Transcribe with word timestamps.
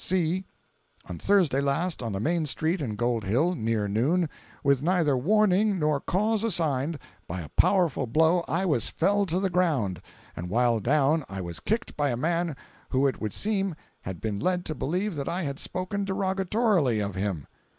(c) 0.03 0.43
On 1.05 1.19
Thursday 1.19 1.61
last, 1.61 2.01
on 2.01 2.11
the 2.11 2.19
main 2.19 2.43
street 2.47 2.81
in 2.81 2.95
Gold 2.95 3.23
Hill, 3.23 3.53
near 3.53 3.87
noon, 3.87 4.27
with 4.63 4.81
neither 4.81 5.15
warning 5.15 5.77
nor 5.77 5.99
cause 5.99 6.43
assigned, 6.43 6.97
by 7.27 7.41
a 7.41 7.49
powerful 7.49 8.07
blow 8.07 8.43
I 8.47 8.65
was 8.65 8.87
felled 8.89 9.29
to 9.29 9.39
the 9.39 9.51
ground, 9.51 10.01
and 10.35 10.49
while 10.49 10.79
down 10.79 11.23
I 11.29 11.39
was 11.41 11.59
kicked 11.59 11.95
by 11.95 12.09
a 12.09 12.17
man 12.17 12.55
who 12.89 13.05
it 13.05 13.21
would 13.21 13.31
seem 13.35 13.75
had 14.01 14.19
been 14.19 14.39
led 14.39 14.65
to 14.65 14.73
believe 14.73 15.13
that 15.17 15.29
I 15.29 15.43
had 15.43 15.59
spoken 15.59 16.03
derogatorily 16.03 16.99
of 16.99 17.13
him. 17.13 17.45